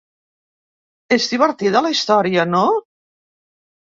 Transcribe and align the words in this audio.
És 1.17 1.27
divertida 1.33 1.83
la 1.87 1.93
història, 1.95 2.45
no? 2.57 2.63